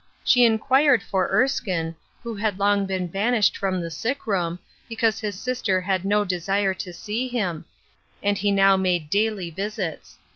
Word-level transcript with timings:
She 0.23 0.45
inquired 0.45 1.03
for 1.03 1.29
Erskine, 1.31 1.95
who 2.23 2.33
had 2.33 2.57
long 2.57 2.87
been 2.87 3.05
banished 3.05 3.55
from 3.55 3.79
the 3.79 3.91
sick 3.91 4.25
room, 4.25 4.57
because 4.89 5.19
his 5.19 5.39
sister 5.39 5.79
had 5.79 6.05
no 6.05 6.25
desire 6.25 6.73
to 6.73 6.91
see 6.91 7.27
him, 7.27 7.65
and 8.23 8.35
he 8.35 8.51
now 8.51 8.77
made 8.77 9.11
daily 9.11 9.51
visits. 9.51 10.17